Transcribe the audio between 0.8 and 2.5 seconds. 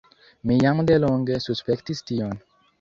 delonge suspektis tion.